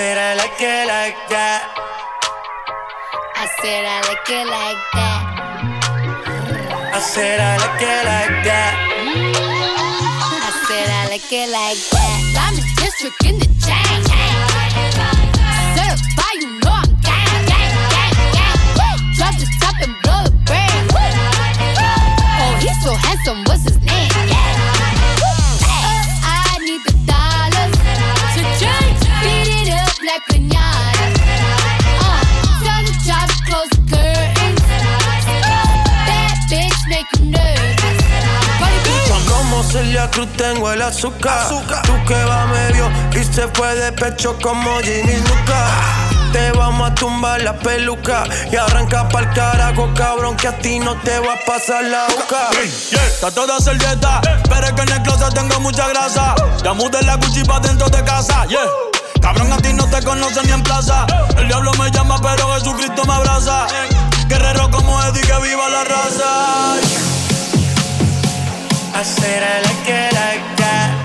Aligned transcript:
said 0.00 0.16
I 0.16 0.32
like 0.34 0.62
it 0.62 0.88
like 0.88 1.18
that. 1.28 1.60
I 3.36 3.44
said 3.60 3.84
I 3.84 4.00
like 4.08 4.30
it 4.32 4.46
like 4.48 4.80
that. 4.96 5.20
I 6.96 7.00
said 7.12 7.38
I 7.38 7.60
like 7.60 7.82
it 7.84 8.00
like 8.08 8.36
that. 8.48 8.72
I 10.40 10.52
said 10.64 10.88
I 10.88 11.04
like 11.12 11.30
it 11.30 11.48
like 11.52 11.80
that. 11.92 12.18
I'm 12.44 12.56
a 12.56 12.64
district 12.80 13.20
in 13.28 13.34
the 13.40 13.48
chain. 13.60 14.00
Certified, 15.76 16.38
you 16.40 16.48
know 16.64 16.80
I'm 16.80 16.96
gang, 17.04 17.44
gang, 17.52 17.76
gang, 17.92 18.16
gang. 18.40 19.00
Drop 19.20 19.36
the 19.36 19.44
top 19.60 19.76
and 19.84 19.92
blow 20.00 20.24
the 20.24 20.32
brand. 20.48 20.96
Oh, 22.40 22.56
he's 22.64 22.78
so 22.80 22.96
handsome. 23.04 23.44
What's 23.44 23.68
his 23.68 23.76
name? 23.84 24.08
Yeah. 24.32 24.59
Uh, 30.12 30.16
close 33.46 33.70
the 33.70 33.78
curtains. 33.86 34.60
Bitch 36.50 36.80
make 36.88 37.06
you 37.16 37.26
nervous. 37.26 38.00
Como 39.28 39.62
Celia 39.62 40.10
Cruz 40.10 40.26
tengo 40.36 40.72
el 40.72 40.82
azúcar. 40.82 41.46
Tú 41.48 41.94
que 42.08 42.24
va 42.24 42.46
medio 42.46 42.90
y 43.12 43.22
se 43.22 43.46
fue 43.54 43.76
de 43.76 43.92
pecho 43.92 44.36
como 44.42 44.80
Ginny 44.80 45.16
Luca. 45.28 45.68
Te 46.32 46.50
vamos 46.58 46.90
a 46.90 46.94
tumbar 46.96 47.40
la 47.42 47.56
peluca 47.56 48.24
y 48.50 48.56
arranca 48.56 49.08
pa'l 49.08 49.32
carajo, 49.32 49.94
cabrón, 49.94 50.36
que 50.36 50.48
a 50.48 50.58
ti 50.58 50.80
no 50.80 50.96
te 51.02 51.20
va 51.20 51.34
a 51.34 51.44
pasar 51.46 51.84
la 51.84 52.08
boca. 52.08 52.50
Está 52.60 53.30
toda 53.30 53.60
servieta, 53.60 54.20
pero 54.48 54.66
es 54.66 54.72
que 54.72 54.82
en 54.82 54.88
el 54.88 55.02
closet 55.02 55.34
tengo 55.34 55.60
mucha 55.60 55.88
grasa. 55.88 56.34
Ya 56.64 56.72
mudé 56.72 57.00
la 57.02 57.14
Gucci 57.14 57.44
pa' 57.44 57.60
dentro 57.60 57.88
de 57.88 58.02
casa, 58.02 58.44
yeah. 58.46 58.60
Cabrón, 59.20 59.52
a 59.52 59.56
ti 59.58 59.72
no 59.72 59.88
te 59.88 60.02
conocen 60.02 60.46
ni 60.46 60.52
en 60.52 60.62
plaza. 60.62 61.06
El 61.36 61.48
diablo 61.48 61.72
me 61.78 61.90
llama, 61.90 62.16
pero 62.20 62.52
Jesucristo 62.54 63.04
me 63.04 63.12
abraza. 63.12 63.66
Guerrero 64.26 64.70
como 64.70 65.02
Eddie, 65.04 65.22
que 65.22 65.38
viva 65.40 65.68
la 65.68 65.84
raza. 65.84 66.76
I 68.92 69.02
said 69.02 69.42
I 69.42 69.62
like. 69.62 70.99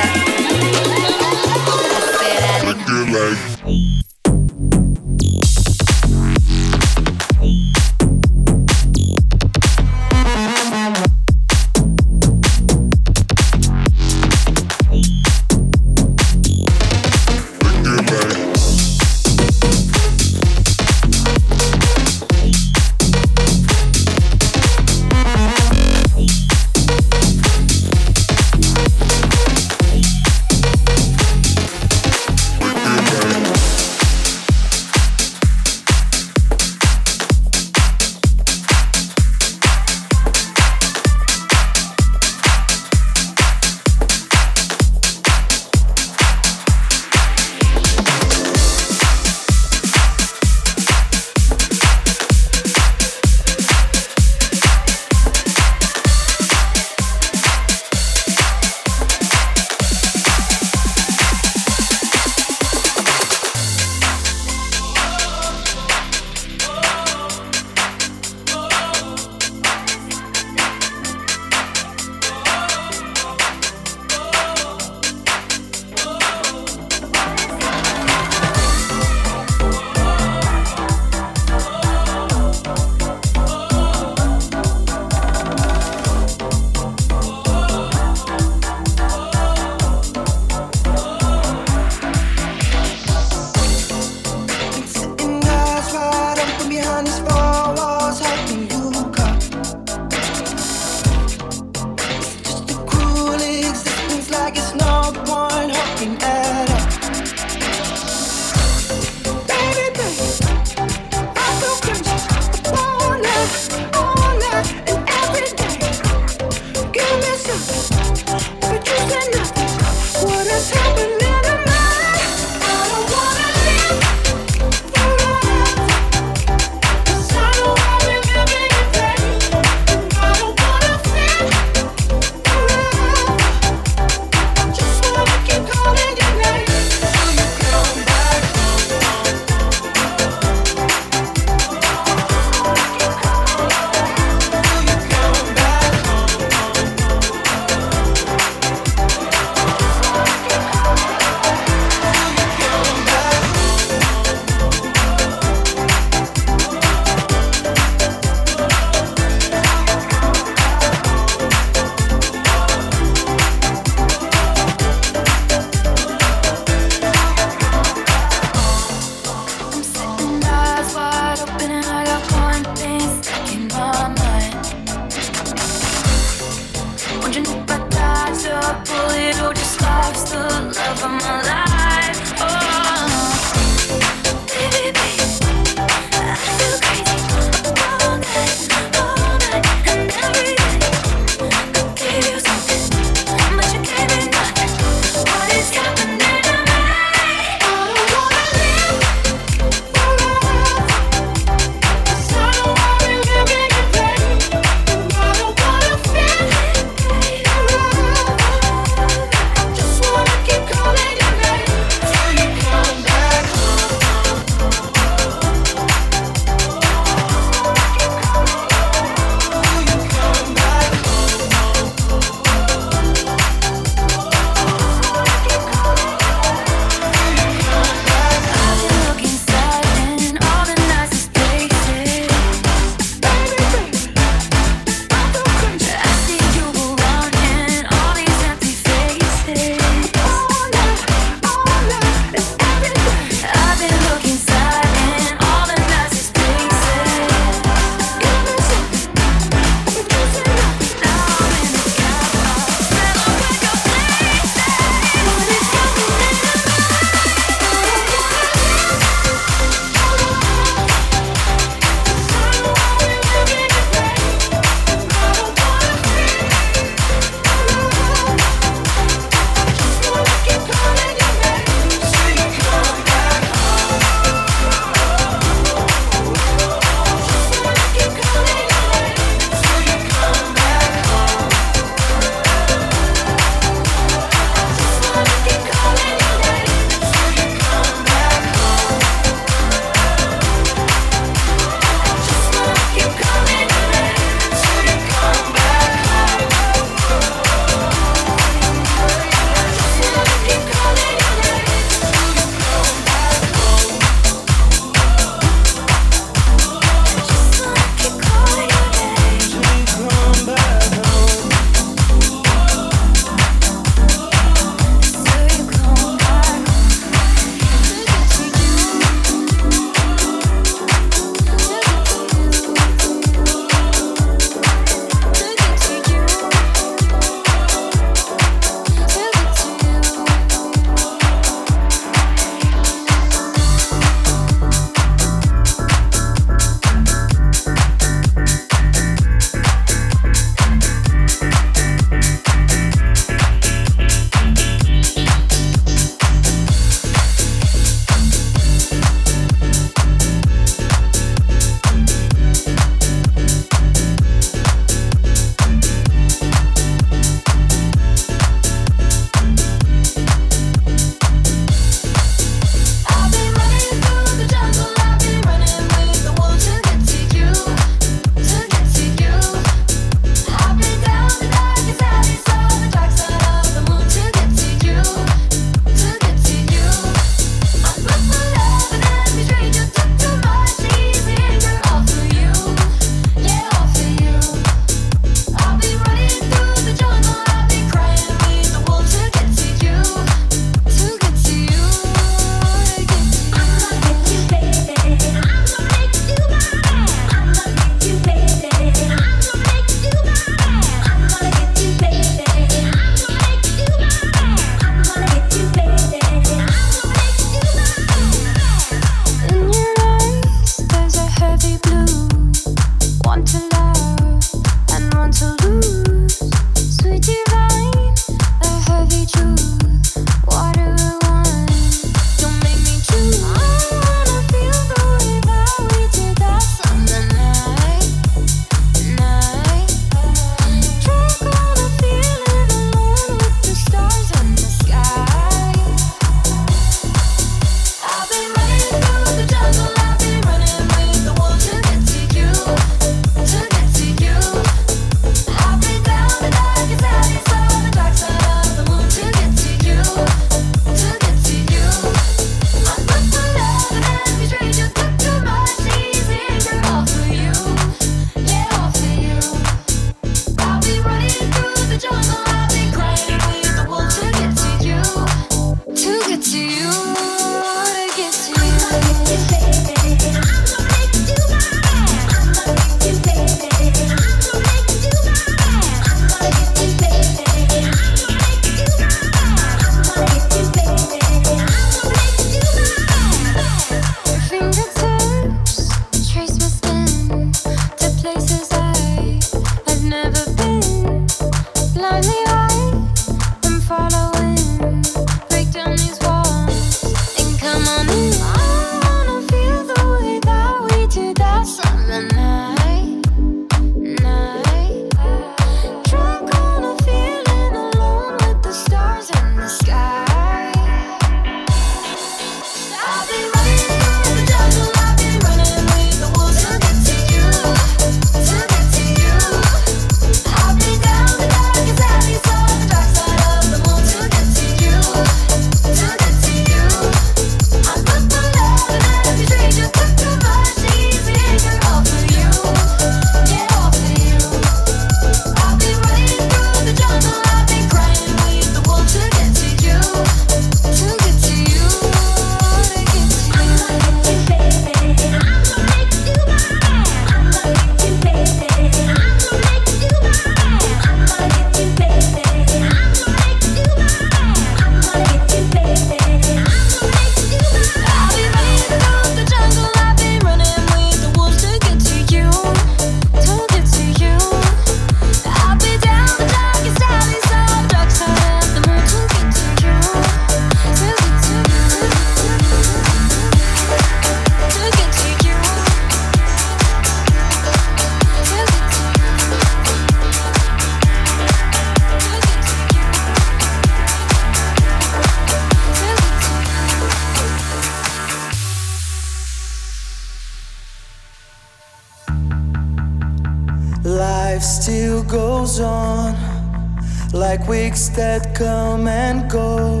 That 598.14 598.54
come 598.54 599.08
and 599.08 599.50
go. 599.50 600.00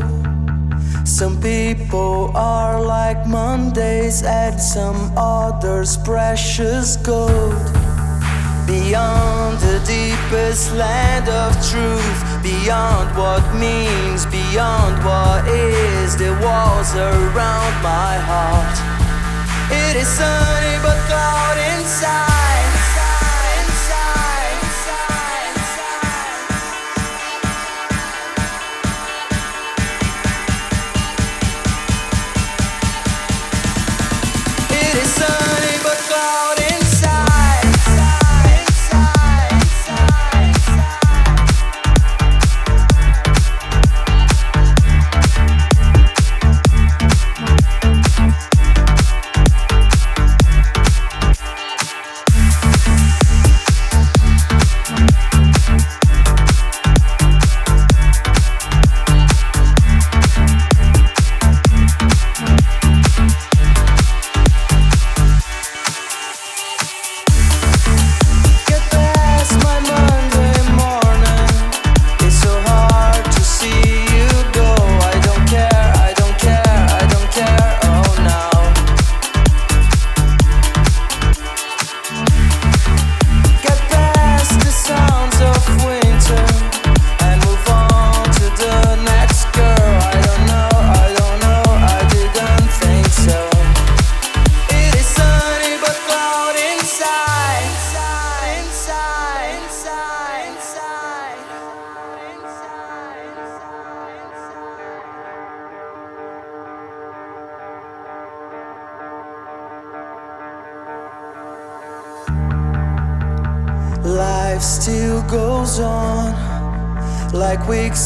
Some 1.04 1.40
people 1.40 2.30
are 2.34 2.80
like 2.80 3.26
Mondays, 3.26 4.22
and 4.22 4.60
some 4.60 5.12
others 5.16 5.96
precious 5.98 6.96
gold. 6.96 7.64
Beyond 8.66 9.58
the 9.60 9.78
deepest 9.86 10.72
land 10.74 11.28
of 11.28 11.52
truth, 11.70 12.20
beyond 12.42 13.16
what 13.16 13.44
means, 13.54 14.26
beyond 14.26 14.94
what 15.04 15.46
is, 15.48 16.16
the 16.16 16.32
walls 16.42 16.94
around 16.94 17.74
my 17.82 18.14
heart. 18.30 18.76
It 19.70 19.96
is 19.96 20.08
sunny 20.08 20.76
but 20.82 20.98
cloud 21.08 21.56
inside. 21.78 22.31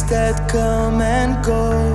That 0.08 0.48
come 0.48 1.00
and 1.00 1.42
go. 1.44 1.94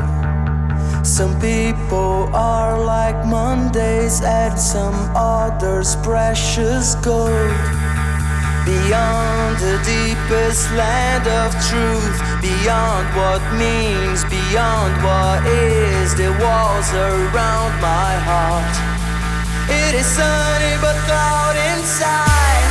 Some 1.03 1.39
people 1.39 2.29
are 2.33 2.77
like 2.83 3.25
Mondays, 3.25 4.21
and 4.23 4.57
some 4.59 4.95
others 5.15 5.95
precious 5.97 6.95
gold. 6.95 7.57
Beyond 8.65 9.57
the 9.57 9.77
deepest 9.85 10.71
land 10.73 11.25
of 11.27 11.49
truth, 11.69 12.17
beyond 12.41 13.05
what 13.17 13.41
means, 13.57 14.23
beyond 14.25 14.91
what 15.05 15.45
is, 15.45 16.15
the 16.15 16.31
walls 16.41 16.89
around 16.93 17.73
my 17.81 18.13
heart. 18.29 18.75
It 19.69 19.95
is 19.95 20.05
sunny 20.05 20.75
but 20.81 20.97
cloud 21.07 21.55
inside. 21.77 22.70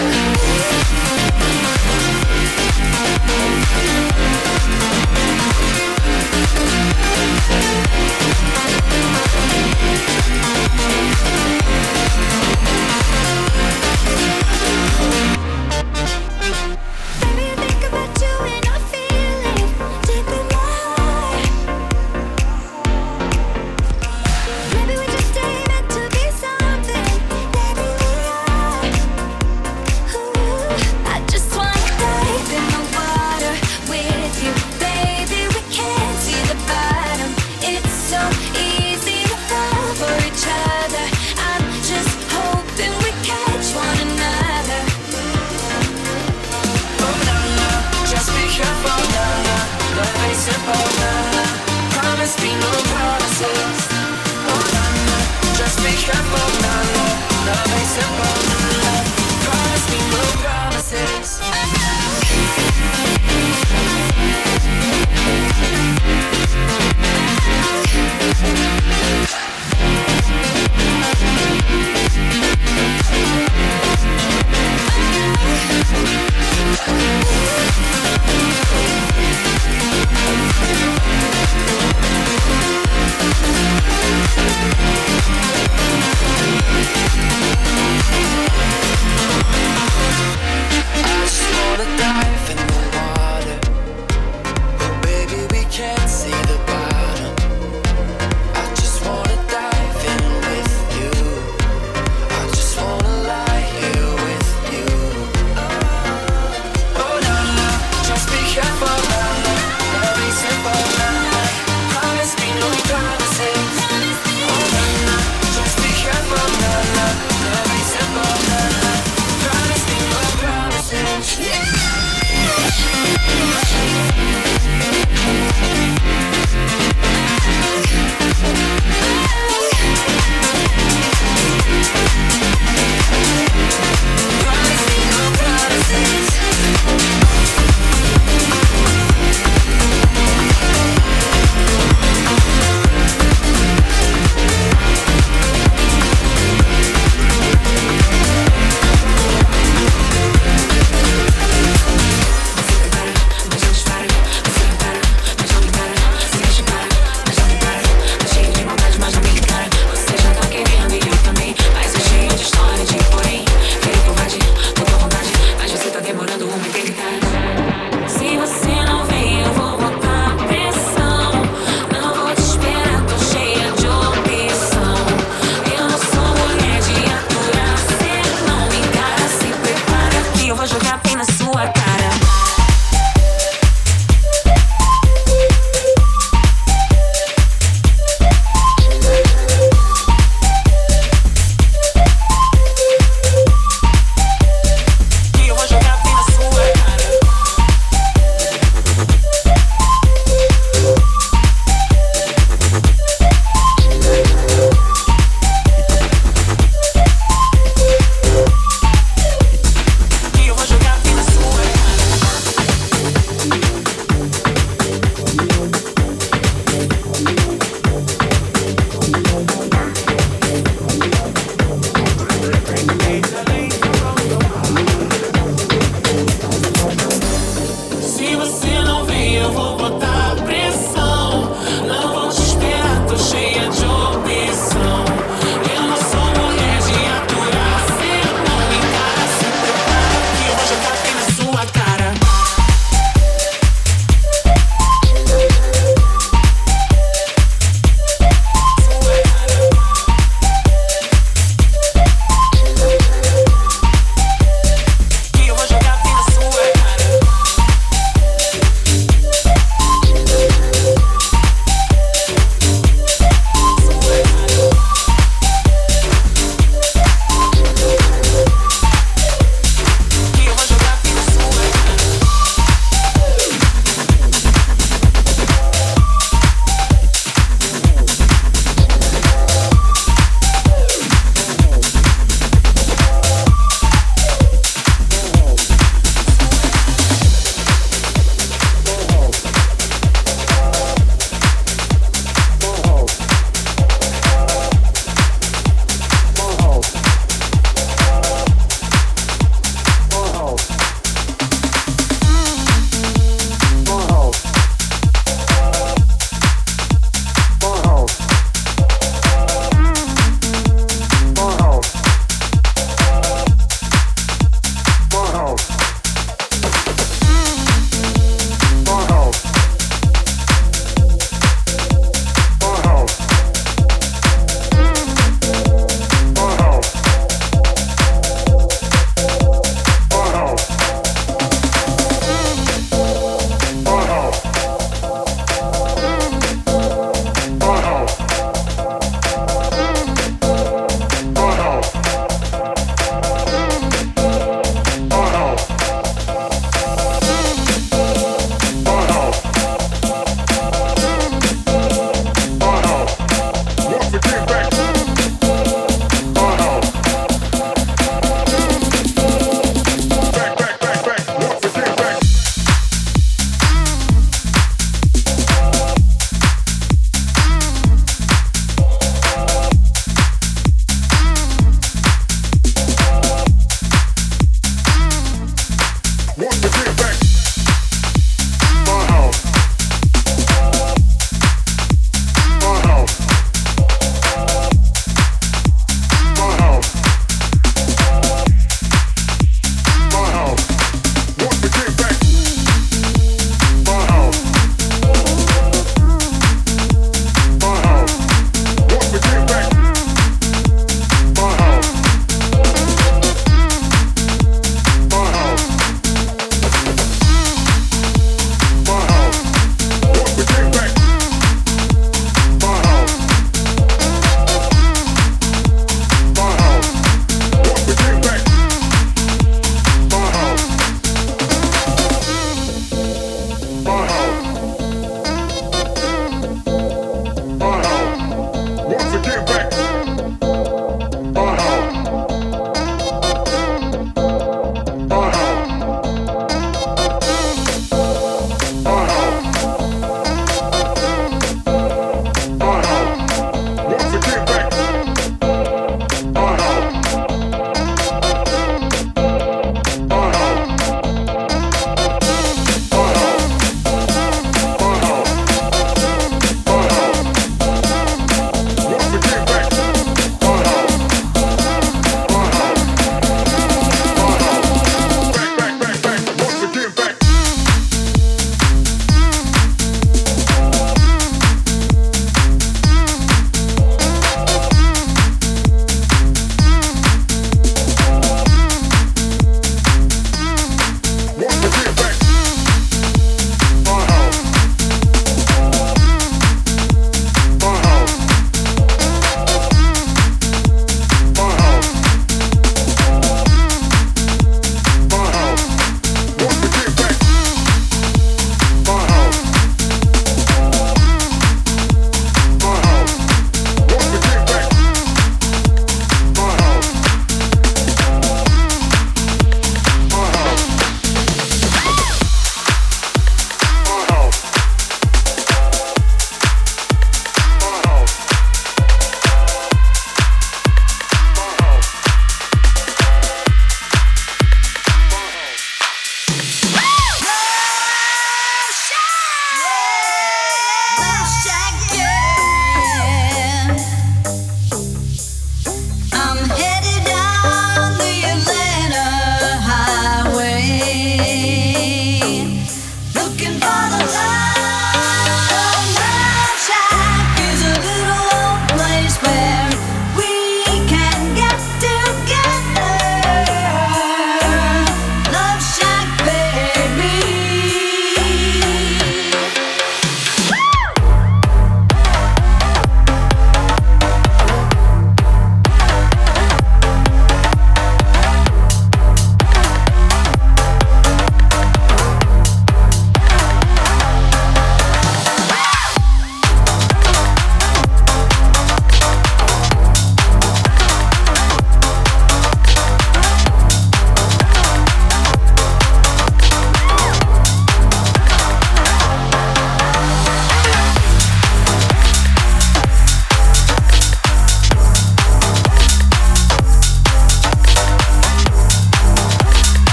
Thank 0.00 1.09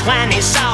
20, 0.00 0.40
so 0.40 0.69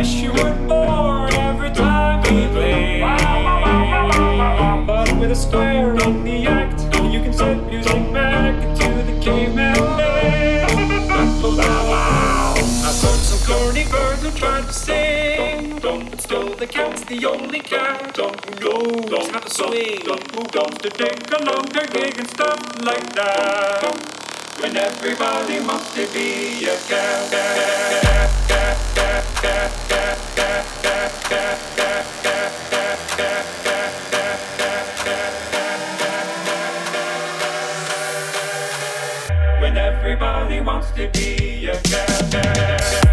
wish 0.00 0.22
you 0.22 0.32
were 0.32 0.54
born 0.66 1.30
every 1.34 1.70
time 1.72 2.22
we 2.22 2.46
play. 2.54 3.00
But 4.86 5.12
with 5.18 5.30
a 5.30 5.36
square 5.36 5.94
in 6.06 6.24
the 6.24 6.46
act, 6.46 6.80
you 7.12 7.20
can 7.20 7.34
set 7.34 7.66
music 7.66 8.10
back 8.10 8.54
into 8.64 8.88
the 9.08 9.20
caveman 9.20 9.74
days. 9.98 10.70
I've 12.86 12.98
heard 13.02 13.20
some 13.28 13.42
corny 13.46 13.84
birds 13.90 14.22
who 14.22 14.30
tried 14.30 14.66
to 14.68 14.72
sing. 14.72 15.78
But 15.80 16.18
still 16.22 16.54
the 16.54 16.66
cat's 16.66 17.04
the 17.04 17.26
only 17.26 17.60
cat 17.60 18.16
who 18.16 19.02
knows 19.10 19.28
how 19.28 19.40
to 19.40 19.50
swing. 19.50 20.00
Who 20.34 20.44
comes 20.56 20.78
to 20.78 20.88
take 20.88 21.30
a 21.30 21.44
long 21.44 21.66
gig 21.66 22.18
and 22.18 22.30
stuff 22.30 22.60
like 22.86 23.12
that. 23.16 23.82
When 24.60 24.78
everybody 24.78 25.60
wants 25.60 25.92
to 25.92 26.06
be 26.14 26.64
a 26.64 26.76
cat. 26.88 27.70
When 39.60 39.76
everybody 39.76 40.60
wants 40.60 40.92
to 40.92 41.10
be 41.12 41.66
a 41.66 41.80
cat. 41.82 43.09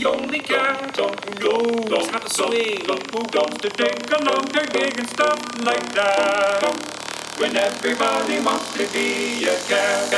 The 0.00 0.08
only 0.08 0.38
cat 0.40 0.96
who 0.96 1.88
knows 1.90 2.08
how 2.08 2.18
to 2.18 2.30
swing. 2.30 2.80
Who 2.86 3.22
comes 3.24 3.58
to 3.58 3.68
take 3.68 4.10
a 4.10 4.24
long 4.24 4.46
term 4.46 4.66
gig 4.72 4.98
and 4.98 5.08
stuff 5.08 5.38
like 5.62 5.92
that. 5.92 6.62
When 7.38 7.56
everybody 7.56 8.40
wants 8.40 8.72
to 8.72 8.86
be 8.92 9.44
a 9.44 9.58
cat. 9.68 10.10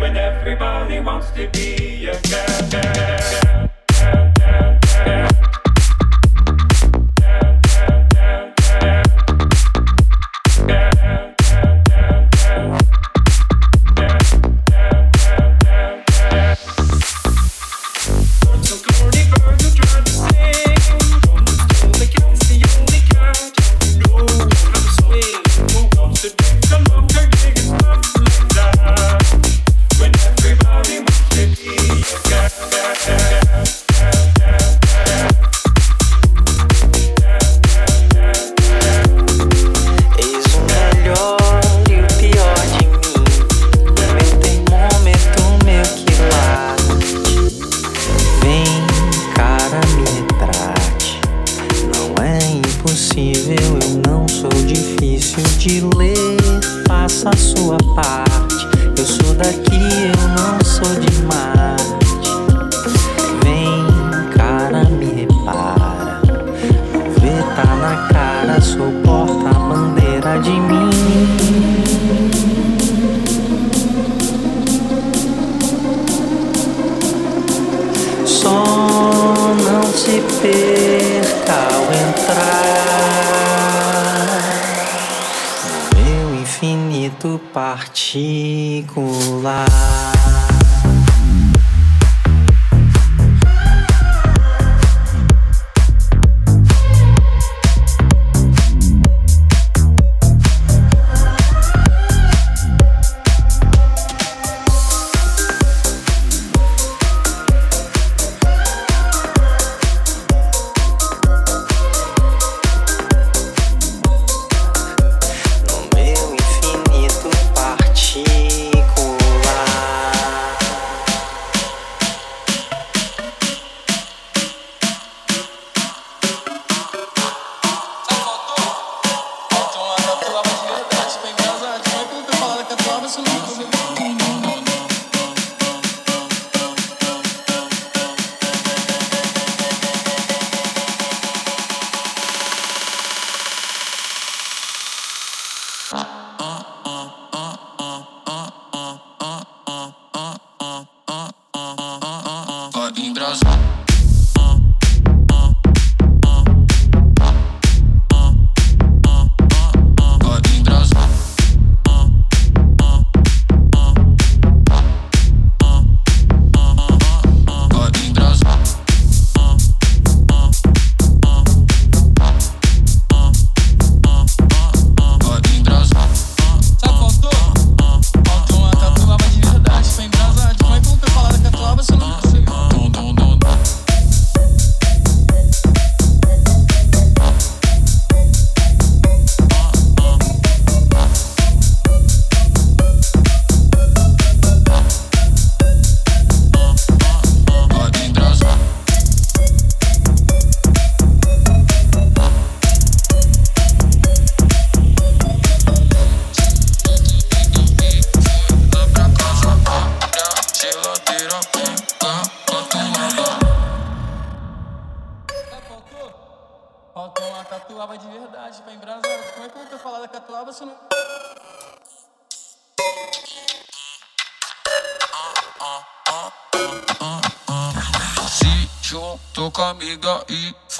When 0.00 0.16
everybody 0.16 1.00
wants 1.00 1.30
to 1.32 1.48
be 1.48 2.06
a 2.06 2.18
cat. 2.22 2.59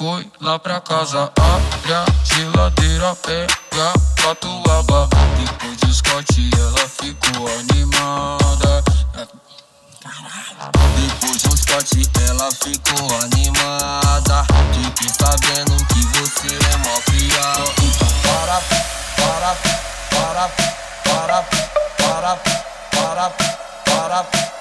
Foi 0.01 0.27
lá 0.41 0.57
pra 0.57 0.81
casa. 0.81 1.31
Abre 1.39 1.93
a 1.93 2.05
geladeira, 2.23 3.15
pega 3.17 3.53
a 3.87 4.19
catuaba. 4.19 5.07
Depois 5.37 5.77
do 5.77 5.93
Scott, 5.93 6.49
ela 6.57 6.89
ficou 6.89 7.47
animada. 7.59 8.83
Depois 10.97 11.43
do 11.43 11.55
Scott, 11.55 12.09
ela 12.27 12.49
ficou 12.51 13.15
animada. 13.21 14.43
Fiquei 14.73 15.07
sabendo 15.07 15.75
que 15.85 16.03
você 16.17 16.47
é 16.47 16.77
mó 16.77 16.99
criado. 17.05 17.71
Então 17.83 18.07
para, 18.23 18.59
para, 19.17 19.55
para, 20.09 20.49
para, 21.03 21.43
para, 21.99 22.35
para, 22.89 23.29
para. 23.85 24.23
para. 24.23 24.60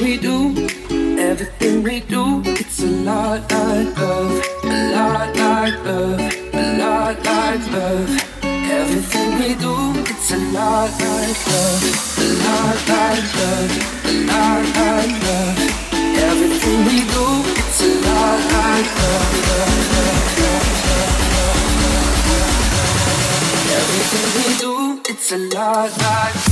we 0.00 0.16
do, 0.16 0.54
everything 1.18 1.82
we 1.82 2.00
do, 2.00 2.42
it's 2.44 2.82
a 2.82 2.86
lot 2.86 3.40
like 3.50 3.98
love, 3.98 4.42
a 4.64 4.92
lot 4.94 5.36
like 5.36 5.84
love, 5.84 6.20
a 6.54 6.78
lot 6.78 7.16
like 7.24 7.72
love. 7.72 8.10
Everything 8.42 9.30
we 9.40 9.54
do, 9.54 9.74
it's 10.10 10.30
a 10.30 10.38
lot 10.52 10.90
like 11.00 11.46
love, 11.48 11.82
a 12.18 12.26
lot 12.44 12.78
like 12.88 13.26
love, 13.38 13.72
a 14.04 14.12
lot 14.30 14.64
like 14.78 15.14
love. 15.26 15.58
Everything 16.28 16.78
we 16.86 16.98
do, 17.14 17.26
it's 17.60 17.80
a 17.82 17.84
lot 18.06 18.40
like 18.52 18.90
love, 19.02 19.36
love. 19.48 19.82
Everything 23.78 24.28
we 24.38 24.48
do, 24.58 24.74
it's 25.08 25.32
a 25.32 25.38
lot 25.56 25.90
like. 25.98 26.51